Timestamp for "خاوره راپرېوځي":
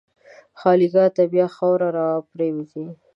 1.55-2.85